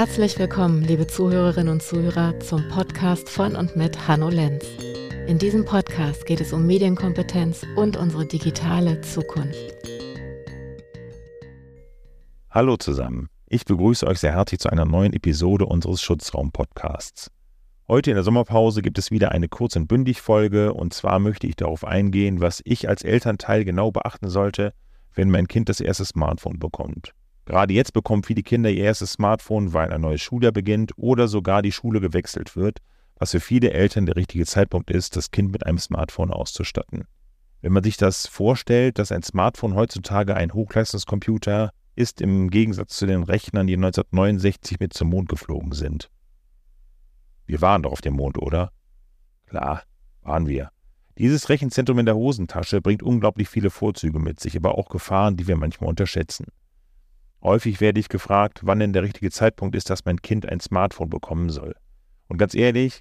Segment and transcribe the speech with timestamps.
[0.00, 4.64] Herzlich willkommen, liebe Zuhörerinnen und Zuhörer, zum Podcast von und mit Hanno Lenz.
[5.26, 9.74] In diesem Podcast geht es um Medienkompetenz und unsere digitale Zukunft.
[12.48, 17.30] Hallo zusammen, ich begrüße euch sehr herzlich zu einer neuen Episode unseres Schutzraum-Podcasts.
[17.86, 21.46] Heute in der Sommerpause gibt es wieder eine kurz und bündig Folge und zwar möchte
[21.46, 24.72] ich darauf eingehen, was ich als Elternteil genau beachten sollte,
[25.14, 27.12] wenn mein Kind das erste Smartphone bekommt.
[27.50, 31.62] Gerade jetzt bekommen viele Kinder ihr erstes Smartphone, weil ein neues Schuljahr beginnt oder sogar
[31.62, 32.78] die Schule gewechselt wird,
[33.16, 37.08] was für viele Eltern der richtige Zeitpunkt ist, das Kind mit einem Smartphone auszustatten.
[37.60, 43.06] Wenn man sich das vorstellt, dass ein Smartphone heutzutage ein Hochleistungskomputer ist im Gegensatz zu
[43.06, 46.08] den Rechnern, die 1969 mit zum Mond geflogen sind.
[47.46, 48.70] Wir waren doch auf dem Mond, oder?
[49.46, 49.82] Klar,
[50.22, 50.70] waren wir.
[51.18, 55.48] Dieses Rechenzentrum in der Hosentasche bringt unglaublich viele Vorzüge mit sich, aber auch Gefahren, die
[55.48, 56.46] wir manchmal unterschätzen.
[57.42, 61.08] Häufig werde ich gefragt, wann denn der richtige Zeitpunkt ist, dass mein Kind ein Smartphone
[61.08, 61.74] bekommen soll.
[62.28, 63.00] Und ganz ehrlich,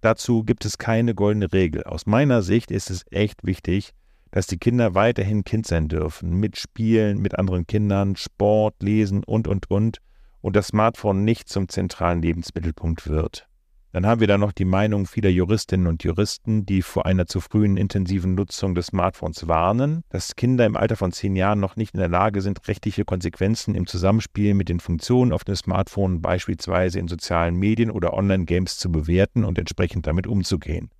[0.00, 1.82] dazu gibt es keine goldene Regel.
[1.84, 3.90] Aus meiner Sicht ist es echt wichtig,
[4.30, 9.68] dass die Kinder weiterhin Kind sein dürfen, mitspielen mit anderen Kindern, Sport, Lesen und, und,
[9.70, 9.98] und,
[10.40, 13.49] und das Smartphone nicht zum zentralen Lebensmittelpunkt wird.
[13.92, 17.40] Dann haben wir da noch die Meinung vieler Juristinnen und Juristen, die vor einer zu
[17.40, 21.94] frühen intensiven Nutzung des Smartphones warnen, dass Kinder im Alter von zehn Jahren noch nicht
[21.94, 27.00] in der Lage sind, rechtliche Konsequenzen im Zusammenspiel mit den Funktionen auf dem Smartphone beispielsweise
[27.00, 30.90] in sozialen Medien oder Online-Games zu bewerten und entsprechend damit umzugehen.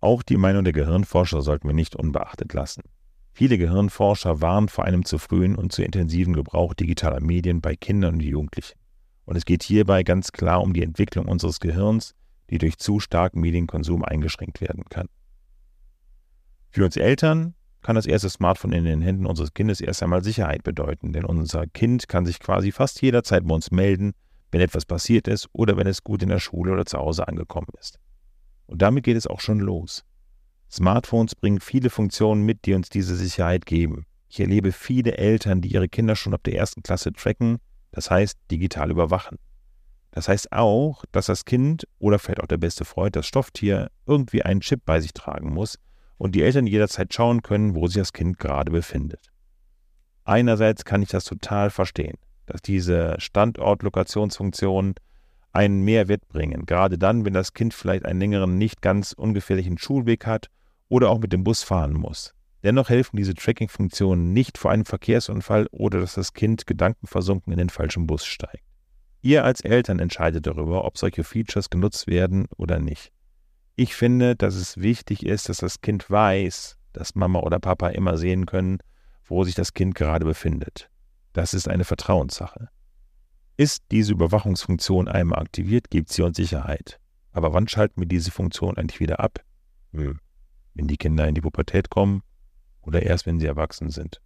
[0.00, 2.82] Auch die Meinung der Gehirnforscher sollten wir nicht unbeachtet lassen.
[3.32, 8.14] Viele Gehirnforscher warnen vor einem zu frühen und zu intensiven Gebrauch digitaler Medien bei Kindern
[8.14, 8.74] und Jugendlichen.
[9.24, 12.14] Und es geht hierbei ganz klar um die Entwicklung unseres Gehirns,
[12.50, 15.08] die durch zu starken Medienkonsum eingeschränkt werden kann.
[16.70, 20.62] Für uns Eltern kann das erste Smartphone in den Händen unseres Kindes erst einmal Sicherheit
[20.62, 24.12] bedeuten, denn unser Kind kann sich quasi fast jederzeit bei uns melden,
[24.50, 27.68] wenn etwas passiert ist oder wenn es gut in der Schule oder zu Hause angekommen
[27.80, 27.98] ist.
[28.66, 30.04] Und damit geht es auch schon los.
[30.70, 34.06] Smartphones bringen viele Funktionen mit, die uns diese Sicherheit geben.
[34.28, 37.58] Ich erlebe viele Eltern, die ihre Kinder schon ab der ersten Klasse tracken,
[37.94, 39.38] das heißt digital überwachen.
[40.10, 44.42] Das heißt auch, dass das Kind oder vielleicht auch der beste Freund, das Stofftier, irgendwie
[44.42, 45.78] einen Chip bei sich tragen muss
[46.18, 49.30] und die Eltern jederzeit schauen können, wo sich das Kind gerade befindet.
[50.24, 52.16] Einerseits kann ich das total verstehen,
[52.46, 54.94] dass diese Standort-Lokationsfunktionen
[55.52, 60.26] einen Mehrwert bringen, gerade dann, wenn das Kind vielleicht einen längeren, nicht ganz ungefährlichen Schulweg
[60.26, 60.48] hat
[60.88, 62.34] oder auch mit dem Bus fahren muss.
[62.64, 67.68] Dennoch helfen diese Tracking-Funktionen nicht vor einem Verkehrsunfall oder dass das Kind gedankenversunken in den
[67.68, 68.64] falschen Bus steigt.
[69.20, 73.12] Ihr als Eltern entscheidet darüber, ob solche Features genutzt werden oder nicht.
[73.76, 78.16] Ich finde, dass es wichtig ist, dass das Kind weiß, dass Mama oder Papa immer
[78.16, 78.78] sehen können,
[79.26, 80.88] wo sich das Kind gerade befindet.
[81.34, 82.70] Das ist eine Vertrauenssache.
[83.58, 86.98] Ist diese Überwachungsfunktion einmal aktiviert, gibt sie uns Sicherheit.
[87.30, 89.40] Aber wann schalten wir diese Funktion eigentlich wieder ab?
[89.92, 90.18] Hm.
[90.72, 92.22] Wenn die Kinder in die Pubertät kommen
[92.86, 94.20] oder erst, wenn sie erwachsen sind.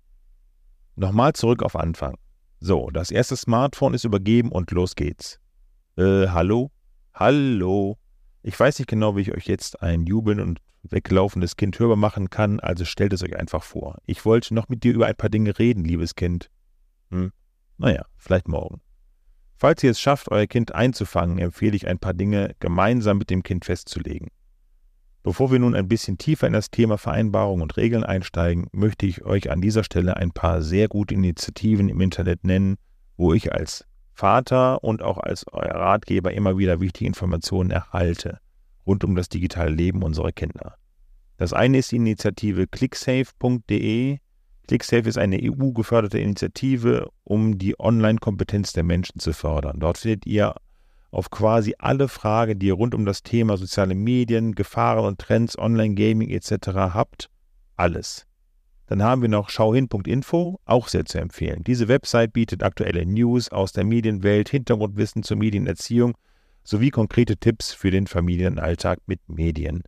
[0.96, 2.16] Nochmal zurück auf Anfang.
[2.60, 5.38] So, das erste Smartphone ist übergeben und los geht's.
[5.96, 6.70] Äh, hallo?
[7.14, 7.98] Hallo?
[8.42, 12.30] Ich weiß nicht genau, wie ich euch jetzt ein jubeln und weglaufendes Kind hörbar machen
[12.30, 13.98] kann, also stellt es euch einfach vor.
[14.06, 16.50] Ich wollte noch mit dir über ein paar Dinge reden, liebes Kind.
[17.10, 17.32] Hm?
[17.76, 18.80] Naja, vielleicht morgen.
[19.56, 23.42] Falls ihr es schafft, euer Kind einzufangen, empfehle ich ein paar Dinge gemeinsam mit dem
[23.42, 24.28] Kind festzulegen.
[25.28, 29.26] Bevor wir nun ein bisschen tiefer in das Thema Vereinbarung und Regeln einsteigen, möchte ich
[29.26, 32.76] euch an dieser Stelle ein paar sehr gute Initiativen im Internet nennen,
[33.18, 33.84] wo ich als
[34.14, 38.38] Vater und auch als Ratgeber immer wieder wichtige Informationen erhalte
[38.86, 40.76] rund um das digitale Leben unserer Kinder.
[41.36, 44.16] Das eine ist die Initiative clicksafe.de.
[44.66, 49.78] ClickSafe ist eine EU-geförderte Initiative, um die Online-Kompetenz der Menschen zu fördern.
[49.78, 50.54] Dort findet ihr
[51.10, 55.58] auf quasi alle Fragen, die ihr rund um das Thema soziale Medien, Gefahren und Trends,
[55.58, 56.68] Online-Gaming etc.
[56.68, 57.30] habt,
[57.76, 58.26] alles.
[58.86, 61.62] Dann haben wir noch schauhin.info, auch sehr zu empfehlen.
[61.62, 66.14] Diese Website bietet aktuelle News aus der Medienwelt, Hintergrundwissen zur Medienerziehung
[66.64, 69.82] sowie konkrete Tipps für den Familienalltag mit Medien.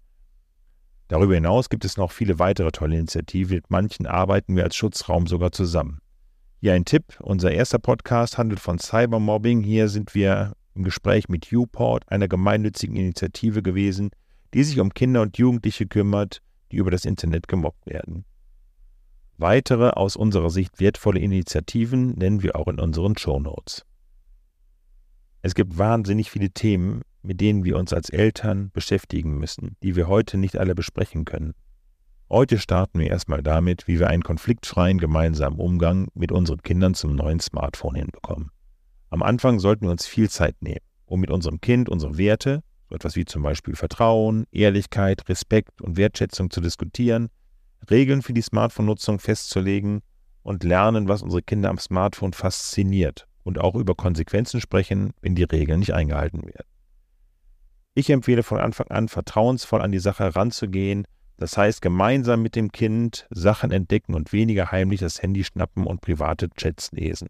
[1.09, 5.27] Darüber hinaus gibt es noch viele weitere tolle Initiativen, mit manchen arbeiten wir als Schutzraum
[5.27, 6.01] sogar zusammen.
[6.61, 9.63] Hier ein Tipp, unser erster Podcast handelt von Cybermobbing.
[9.63, 14.11] Hier sind wir im Gespräch mit Uport, einer gemeinnützigen Initiative gewesen,
[14.55, 16.41] die sich um Kinder und Jugendliche kümmert,
[16.73, 18.25] die über das Internet gemobbt werden.
[19.37, 23.87] Weitere aus unserer Sicht wertvolle Initiativen nennen wir auch in unseren Show Notes.
[25.43, 30.09] Es gibt wahnsinnig viele Themen, mit denen wir uns als Eltern beschäftigen müssen, die wir
[30.09, 31.55] heute nicht alle besprechen können.
[32.29, 37.17] Heute starten wir erstmal damit, wie wir einen konfliktfreien gemeinsamen Umgang mit unseren Kindern zum
[37.17, 38.51] neuen Smartphone hinbekommen.
[39.11, 42.95] Am Anfang sollten wir uns viel Zeit nehmen, um mit unserem Kind unsere Werte, so
[42.95, 47.29] etwas wie zum Beispiel Vertrauen, Ehrlichkeit, Respekt und Wertschätzung zu diskutieren,
[47.91, 50.03] Regeln für die Smartphone-Nutzung festzulegen
[50.43, 55.43] und lernen, was unsere Kinder am Smartphone fasziniert und auch über Konsequenzen sprechen, wenn die
[55.43, 56.69] Regeln nicht eingehalten werden.
[57.95, 61.05] Ich empfehle von Anfang an vertrauensvoll an die Sache heranzugehen,
[61.37, 66.01] das heißt gemeinsam mit dem Kind Sachen entdecken und weniger heimlich das Handy schnappen und
[66.01, 67.29] private Chats lesen.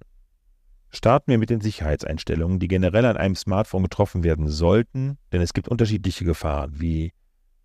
[0.93, 5.53] Starten wir mit den Sicherheitseinstellungen, die generell an einem Smartphone getroffen werden sollten, denn es
[5.53, 7.13] gibt unterschiedliche Gefahren wie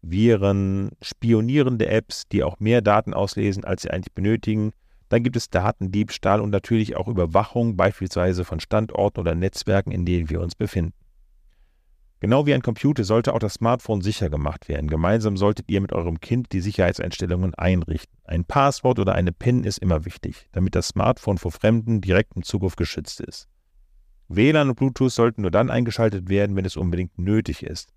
[0.03, 4.71] Viren, spionierende Apps, die auch mehr Daten auslesen, als sie eigentlich benötigen.
[5.09, 10.29] Dann gibt es Datendiebstahl und natürlich auch Überwachung, beispielsweise von Standorten oder Netzwerken, in denen
[10.29, 10.93] wir uns befinden.
[12.25, 14.89] Genau wie ein Computer sollte auch das Smartphone sicher gemacht werden.
[14.89, 18.17] Gemeinsam solltet ihr mit eurem Kind die Sicherheitseinstellungen einrichten.
[18.23, 22.77] Ein Passwort oder eine PIN ist immer wichtig, damit das Smartphone vor fremden direkten Zugriff
[22.77, 23.47] geschützt ist.
[24.27, 27.89] WLAN und Bluetooth sollten nur dann eingeschaltet werden, wenn es unbedingt nötig ist.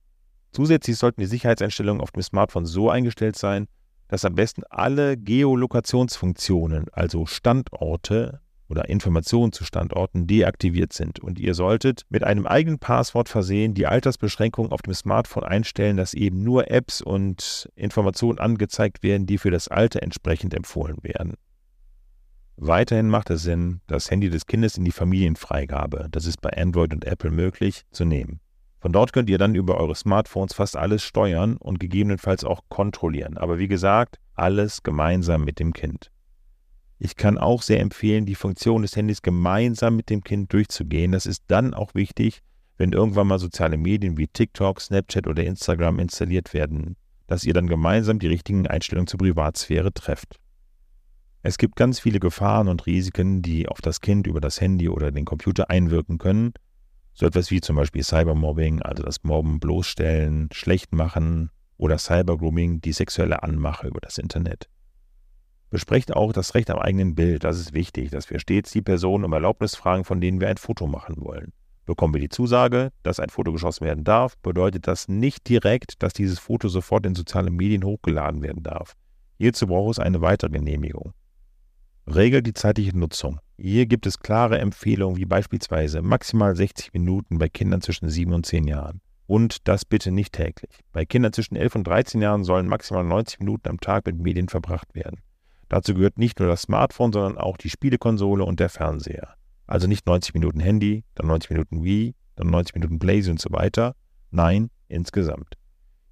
[0.53, 3.67] Zusätzlich sollten die Sicherheitseinstellungen auf dem Smartphone so eingestellt sein,
[4.09, 11.21] dass am besten alle Geolokationsfunktionen, also Standorte, oder Informationen zu Standorten deaktiviert sind.
[11.21, 16.15] Und ihr solltet mit einem eigenen Passwort versehen die Altersbeschränkung auf dem Smartphone einstellen, dass
[16.15, 21.35] eben nur Apps und Informationen angezeigt werden, die für das Alter entsprechend empfohlen werden.
[22.57, 26.93] Weiterhin macht es Sinn, das Handy des Kindes in die Familienfreigabe, das ist bei Android
[26.93, 28.41] und Apple möglich, zu nehmen.
[28.81, 33.37] Von dort könnt ihr dann über eure Smartphones fast alles steuern und gegebenenfalls auch kontrollieren.
[33.37, 36.11] Aber wie gesagt, alles gemeinsam mit dem Kind.
[36.99, 41.13] Ich kann auch sehr empfehlen, die Funktion des Handys gemeinsam mit dem Kind durchzugehen.
[41.13, 42.41] Das ist dann auch wichtig,
[42.77, 46.97] wenn irgendwann mal soziale Medien wie TikTok, Snapchat oder Instagram installiert werden,
[47.29, 50.41] dass ihr dann gemeinsam die richtigen Einstellungen zur Privatsphäre trefft.
[51.43, 55.13] Es gibt ganz viele Gefahren und Risiken, die auf das Kind über das Handy oder
[55.13, 56.53] den Computer einwirken können.
[57.15, 63.43] So etwas wie zum Beispiel Cybermobbing, also das Mobben, Bloßstellen, Schlechtmachen oder Cybergrooming, die sexuelle
[63.43, 64.69] Anmache über das Internet.
[65.71, 67.45] Besprecht auch das Recht am eigenen Bild.
[67.45, 70.57] Das ist wichtig, dass wir stets die Personen um Erlaubnis fragen, von denen wir ein
[70.57, 71.53] Foto machen wollen.
[71.85, 76.13] Bekommen wir die Zusage, dass ein Foto geschossen werden darf, bedeutet das nicht direkt, dass
[76.13, 78.95] dieses Foto sofort in soziale Medien hochgeladen werden darf.
[79.39, 81.13] Hierzu braucht es eine weitere Genehmigung.
[82.07, 83.41] Regelt die zeitliche Nutzung.
[83.59, 88.47] Hier gibt es klare Empfehlungen wie beispielsweise maximal 60 Minuten bei Kindern zwischen 7 und
[88.47, 89.01] 10 Jahren.
[89.27, 90.81] Und das bitte nicht täglich.
[90.93, 94.49] Bei Kindern zwischen 11 und 13 Jahren sollen maximal 90 Minuten am Tag mit Medien
[94.49, 95.21] verbracht werden.
[95.69, 99.35] Dazu gehört nicht nur das Smartphone, sondern auch die Spielekonsole und der Fernseher.
[99.67, 103.53] Also nicht 90 Minuten Handy, dann 90 Minuten Wii, dann 90 Minuten Blaze und so
[103.53, 103.95] weiter.
[104.31, 105.55] Nein, insgesamt.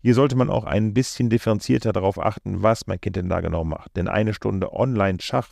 [0.02, 3.64] Hier sollte man auch ein bisschen differenzierter darauf achten, was mein Kind denn da genau
[3.64, 3.96] macht.
[3.96, 5.48] Denn eine Stunde Online-Schach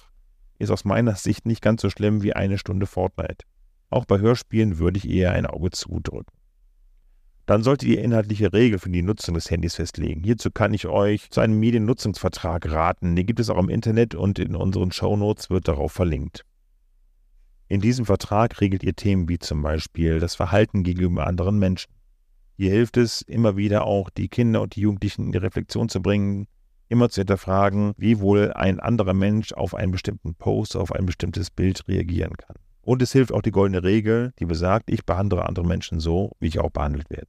[0.58, 3.46] ist aus meiner Sicht nicht ganz so schlimm wie eine Stunde Fortnite.
[3.90, 6.32] Auch bei Hörspielen würde ich eher ein Auge zudrücken.
[7.46, 10.22] Dann solltet ihr inhaltliche Regeln für die Nutzung des Handys festlegen.
[10.24, 13.16] Hierzu kann ich euch zu einem Mediennutzungsvertrag raten.
[13.16, 16.44] Den gibt es auch im Internet und in unseren Shownotes wird darauf verlinkt.
[17.68, 21.92] In diesem Vertrag regelt ihr Themen wie zum Beispiel das Verhalten gegenüber anderen Menschen.
[22.56, 26.00] Hier hilft es immer wieder auch, die Kinder und die Jugendlichen in die Reflexion zu
[26.00, 26.46] bringen,
[26.88, 31.50] immer zu hinterfragen, wie wohl ein anderer Mensch auf einen bestimmten Post, auf ein bestimmtes
[31.50, 32.56] Bild reagieren kann.
[32.84, 36.48] Und es hilft auch die goldene Regel, die besagt, ich behandle andere Menschen so, wie
[36.48, 37.28] ich auch behandelt werde.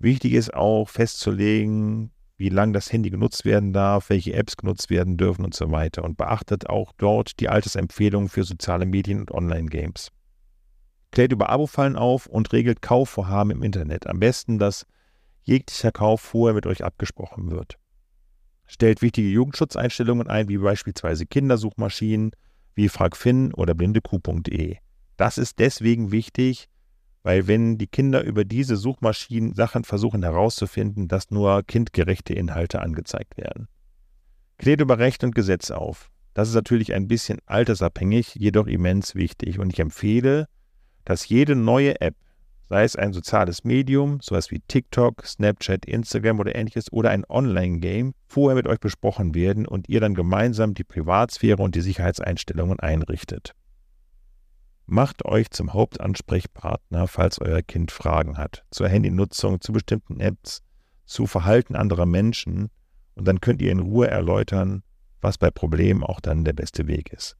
[0.00, 5.16] Wichtig ist auch festzulegen, wie lange das Handy genutzt werden darf, welche Apps genutzt werden
[5.16, 6.04] dürfen und so weiter.
[6.04, 10.10] Und beachtet auch dort die Altersempfehlungen für soziale Medien und Online-Games.
[11.10, 14.06] Klärt über Abo-Fallen auf und regelt Kaufvorhaben im Internet.
[14.06, 14.86] Am besten, dass
[15.42, 17.76] jeglicher Kauf vorher mit euch abgesprochen wird.
[18.66, 22.32] Stellt wichtige Jugendschutzeinstellungen ein, wie beispielsweise Kindersuchmaschinen,
[22.78, 24.76] wie fragfin oder blindekuh.de.
[25.16, 26.68] Das ist deswegen wichtig,
[27.24, 33.36] weil wenn die Kinder über diese Suchmaschinen Sachen versuchen herauszufinden, dass nur kindgerechte Inhalte angezeigt
[33.36, 33.66] werden.
[34.58, 36.10] Klärt über Recht und Gesetz auf.
[36.34, 39.58] Das ist natürlich ein bisschen altersabhängig, jedoch immens wichtig.
[39.58, 40.46] Und ich empfehle,
[41.04, 42.14] dass jede neue App,
[42.68, 48.14] sei es ein soziales Medium, sowas wie TikTok, Snapchat, Instagram oder ähnliches, oder ein Online-Game,
[48.26, 53.54] vorher mit euch besprochen werden und ihr dann gemeinsam die Privatsphäre und die Sicherheitseinstellungen einrichtet.
[54.86, 60.62] Macht euch zum Hauptansprechpartner, falls euer Kind Fragen hat, zur Handynutzung, zu bestimmten Apps,
[61.04, 62.70] zu Verhalten anderer Menschen
[63.14, 64.82] und dann könnt ihr in Ruhe erläutern,
[65.20, 67.36] was bei Problemen auch dann der beste Weg ist.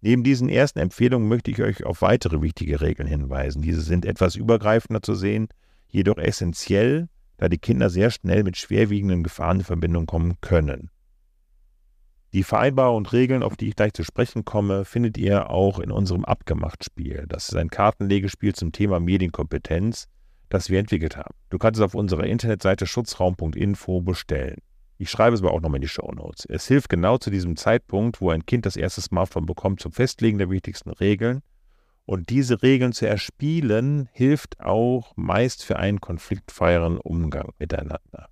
[0.00, 3.62] Neben diesen ersten Empfehlungen möchte ich euch auf weitere wichtige Regeln hinweisen.
[3.62, 5.48] Diese sind etwas übergreifender zu sehen,
[5.88, 10.90] jedoch essentiell, da die Kinder sehr schnell mit schwerwiegenden Gefahren in Verbindung kommen können.
[12.32, 15.90] Die Vereinbarungen und Regeln, auf die ich gleich zu sprechen komme, findet ihr auch in
[15.90, 17.24] unserem Abgemacht-Spiel.
[17.28, 20.08] Das ist ein Kartenlegespiel zum Thema Medienkompetenz,
[20.48, 21.34] das wir entwickelt haben.
[21.50, 24.58] Du kannst es auf unserer Internetseite schutzraum.info bestellen.
[24.98, 26.46] Ich schreibe es aber auch nochmal in die Show Notes.
[26.48, 30.38] Es hilft genau zu diesem Zeitpunkt, wo ein Kind das erste Smartphone bekommt, zum Festlegen
[30.38, 31.42] der wichtigsten Regeln.
[32.06, 38.28] Und diese Regeln zu erspielen, hilft auch meist für einen konfliktfreieren Umgang miteinander.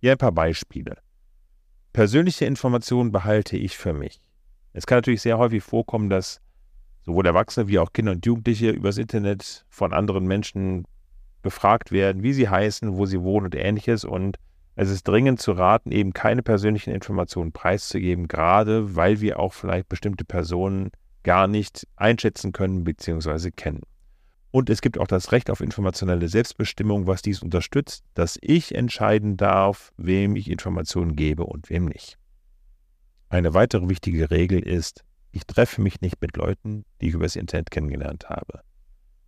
[0.00, 0.98] Hier ein paar Beispiele.
[1.92, 4.20] Persönliche Informationen behalte ich für mich.
[4.72, 6.40] Es kann natürlich sehr häufig vorkommen, dass
[7.04, 10.84] sowohl Erwachsene wie auch Kinder und Jugendliche übers Internet von anderen Menschen
[11.42, 14.04] befragt werden, wie sie heißen, wo sie wohnen und ähnliches.
[14.04, 14.38] Und
[14.74, 19.88] es ist dringend zu raten, eben keine persönlichen Informationen preiszugeben, gerade weil wir auch vielleicht
[19.88, 20.90] bestimmte Personen
[21.22, 23.50] gar nicht einschätzen können bzw.
[23.50, 23.82] kennen.
[24.50, 29.36] Und es gibt auch das Recht auf informationelle Selbstbestimmung, was dies unterstützt, dass ich entscheiden
[29.36, 32.18] darf, wem ich Informationen gebe und wem nicht.
[33.30, 37.36] Eine weitere wichtige Regel ist, ich treffe mich nicht mit Leuten, die ich über das
[37.36, 38.60] Internet kennengelernt habe.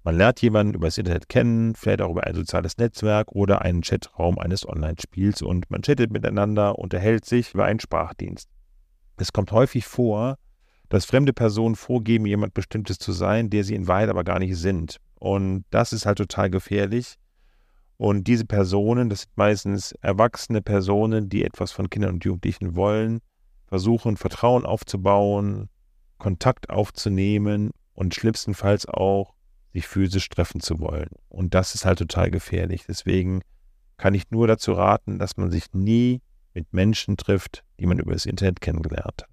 [0.06, 3.80] Man lernt jemanden über das Internet kennen, vielleicht auch über ein soziales Netzwerk oder einen
[3.80, 8.50] Chatraum eines Online-Spiels und man chattet miteinander, unterhält sich über einen Sprachdienst.
[9.16, 10.36] Es kommt häufig vor,
[10.90, 14.56] dass fremde Personen vorgeben, jemand Bestimmtes zu sein, der sie in Wahrheit aber gar nicht
[14.58, 14.98] sind.
[15.18, 17.14] Und das ist halt total gefährlich.
[17.96, 23.20] Und diese Personen, das sind meistens erwachsene Personen, die etwas von Kindern und Jugendlichen wollen,
[23.68, 25.70] versuchen Vertrauen aufzubauen,
[26.18, 29.32] Kontakt aufzunehmen und schlimmstenfalls auch
[29.74, 31.10] sich physisch treffen zu wollen.
[31.28, 32.84] Und das ist halt total gefährlich.
[32.88, 33.42] Deswegen
[33.98, 36.22] kann ich nur dazu raten, dass man sich nie
[36.54, 39.24] mit Menschen trifft, die man über das Internet kennengelernt hat.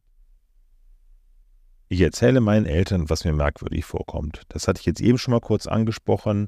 [1.88, 4.43] Ich erzähle meinen Eltern, was mir merkwürdig vorkommt.
[4.50, 6.48] Das hatte ich jetzt eben schon mal kurz angesprochen.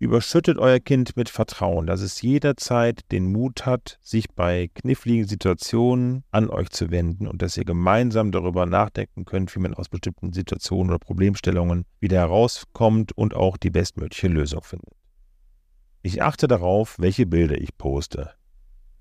[0.00, 6.22] Überschüttet euer Kind mit Vertrauen, dass es jederzeit den Mut hat, sich bei kniffligen Situationen
[6.30, 10.32] an euch zu wenden und dass ihr gemeinsam darüber nachdenken könnt, wie man aus bestimmten
[10.32, 14.94] Situationen oder Problemstellungen wieder herauskommt und auch die bestmögliche Lösung findet.
[16.02, 18.30] Ich achte darauf, welche Bilder ich poste.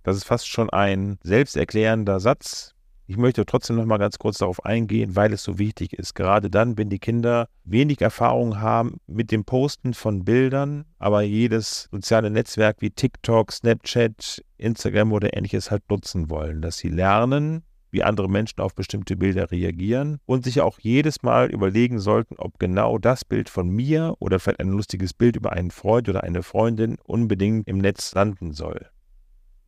[0.01, 2.73] Das ist fast schon ein selbsterklärender Satz,
[3.07, 6.13] ich möchte trotzdem noch mal ganz kurz darauf eingehen, weil es so wichtig ist.
[6.13, 11.87] Gerade dann, wenn die Kinder wenig Erfahrung haben mit dem Posten von Bildern, aber jedes
[11.89, 18.03] soziale Netzwerk wie TikTok, Snapchat, Instagram oder ähnliches halt nutzen wollen, dass sie lernen, wie
[18.03, 22.97] andere Menschen auf bestimmte Bilder reagieren und sich auch jedes Mal überlegen sollten, ob genau
[22.97, 26.97] das Bild von mir oder vielleicht ein lustiges Bild über einen Freund oder eine Freundin
[27.05, 28.89] unbedingt im Netz landen soll.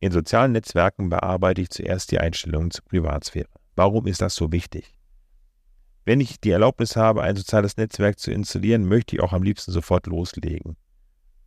[0.00, 3.48] In sozialen Netzwerken bearbeite ich zuerst die Einstellungen zur Privatsphäre.
[3.76, 4.94] Warum ist das so wichtig?
[6.06, 9.72] Wenn ich die Erlaubnis habe, ein soziales Netzwerk zu installieren, möchte ich auch am liebsten
[9.72, 10.76] sofort loslegen.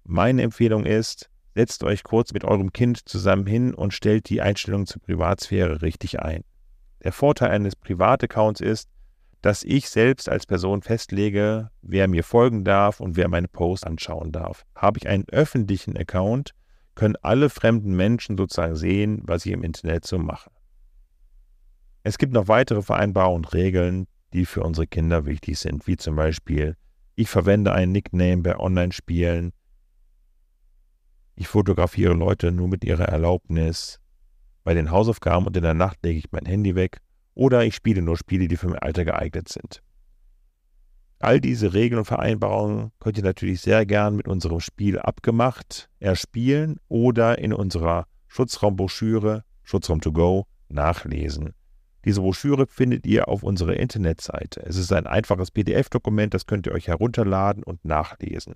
[0.03, 4.85] Meine Empfehlung ist, setzt euch kurz mit eurem Kind zusammen hin und stellt die Einstellungen
[4.85, 6.43] zur Privatsphäre richtig ein.
[7.03, 8.87] Der Vorteil eines Privataccounts ist,
[9.41, 14.31] dass ich selbst als Person festlege, wer mir folgen darf und wer meine Posts anschauen
[14.31, 14.63] darf.
[14.75, 16.53] Habe ich einen öffentlichen Account,
[16.95, 20.51] können alle fremden Menschen sozusagen sehen, was ich im Internet so mache.
[22.03, 26.15] Es gibt noch weitere Vereinbarungen und Regeln, die für unsere Kinder wichtig sind, wie zum
[26.15, 26.75] Beispiel,
[27.15, 29.53] ich verwende einen Nickname bei Online-Spielen,
[31.35, 33.99] ich fotografiere Leute nur mit ihrer Erlaubnis,
[34.63, 36.99] bei den Hausaufgaben und in der Nacht lege ich mein Handy weg
[37.33, 39.81] oder ich spiele nur Spiele, die für mein Alter geeignet sind.
[41.23, 46.81] All diese Regeln und Vereinbarungen könnt ihr natürlich sehr gern mit unserem Spiel abgemacht erspielen
[46.89, 51.53] oder in unserer Schutzraumbroschüre Schutzraum to go nachlesen.
[52.03, 54.65] Diese Broschüre findet ihr auf unserer Internetseite.
[54.65, 58.55] Es ist ein einfaches PDF-Dokument, das könnt ihr euch herunterladen und nachlesen.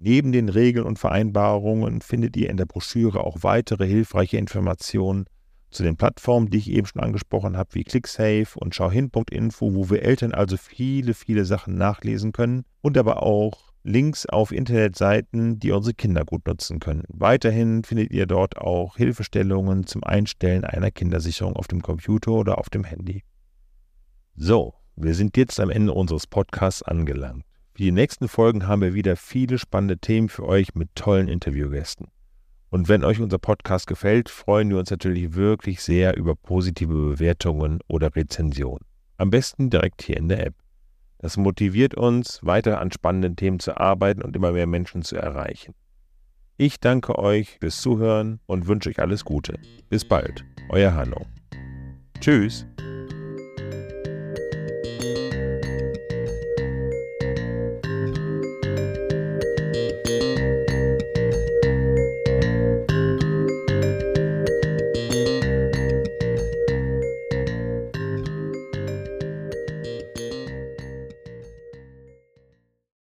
[0.00, 5.26] Neben den Regeln und Vereinbarungen findet ihr in der Broschüre auch weitere hilfreiche Informationen
[5.72, 10.02] zu den Plattformen, die ich eben schon angesprochen habe, wie ClickSafe und Schauhin.info, wo wir
[10.02, 15.94] Eltern also viele, viele Sachen nachlesen können und aber auch Links auf Internetseiten, die unsere
[15.94, 17.02] Kinder gut nutzen können.
[17.08, 22.70] Weiterhin findet ihr dort auch Hilfestellungen zum Einstellen einer Kindersicherung auf dem Computer oder auf
[22.70, 23.24] dem Handy.
[24.36, 27.44] So, wir sind jetzt am Ende unseres Podcasts angelangt.
[27.74, 32.08] Für die nächsten Folgen haben wir wieder viele spannende Themen für euch mit tollen Interviewgästen.
[32.72, 37.80] Und wenn euch unser Podcast gefällt, freuen wir uns natürlich wirklich sehr über positive Bewertungen
[37.86, 38.86] oder Rezensionen.
[39.18, 40.54] Am besten direkt hier in der App.
[41.18, 45.74] Das motiviert uns, weiter an spannenden Themen zu arbeiten und immer mehr Menschen zu erreichen.
[46.56, 49.58] Ich danke euch fürs Zuhören und wünsche euch alles Gute.
[49.90, 51.26] Bis bald, euer Hanno.
[52.20, 52.66] Tschüss.